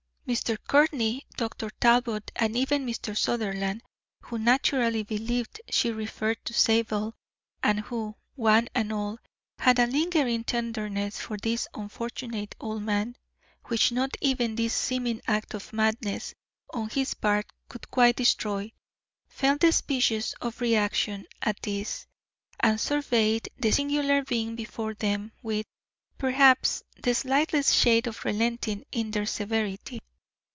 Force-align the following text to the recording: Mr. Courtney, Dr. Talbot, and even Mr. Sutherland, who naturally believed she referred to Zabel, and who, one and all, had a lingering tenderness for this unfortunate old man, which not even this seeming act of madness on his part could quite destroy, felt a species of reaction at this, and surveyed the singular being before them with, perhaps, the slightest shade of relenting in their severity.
Mr. 0.27 0.55
Courtney, 0.65 1.25
Dr. 1.35 1.69
Talbot, 1.81 2.31
and 2.37 2.55
even 2.55 2.85
Mr. 2.85 3.17
Sutherland, 3.17 3.83
who 4.21 4.37
naturally 4.39 5.03
believed 5.03 5.59
she 5.69 5.91
referred 5.91 6.37
to 6.45 6.53
Zabel, 6.53 7.15
and 7.61 7.81
who, 7.81 8.15
one 8.35 8.69
and 8.73 8.93
all, 8.93 9.17
had 9.59 9.77
a 9.77 9.87
lingering 9.87 10.45
tenderness 10.45 11.19
for 11.19 11.35
this 11.37 11.67
unfortunate 11.73 12.55
old 12.61 12.81
man, 12.81 13.17
which 13.65 13.91
not 13.91 14.15
even 14.21 14.55
this 14.55 14.73
seeming 14.73 15.19
act 15.27 15.53
of 15.53 15.73
madness 15.73 16.33
on 16.69 16.87
his 16.91 17.13
part 17.15 17.47
could 17.67 17.91
quite 17.91 18.15
destroy, 18.15 18.71
felt 19.27 19.61
a 19.65 19.71
species 19.73 20.33
of 20.39 20.61
reaction 20.61 21.25
at 21.41 21.61
this, 21.63 22.07
and 22.61 22.79
surveyed 22.79 23.49
the 23.59 23.69
singular 23.71 24.23
being 24.23 24.55
before 24.55 24.93
them 24.93 25.29
with, 25.41 25.65
perhaps, 26.17 26.83
the 27.03 27.13
slightest 27.13 27.75
shade 27.75 28.07
of 28.07 28.23
relenting 28.23 28.81
in 28.93 29.11
their 29.11 29.25
severity. 29.25 29.99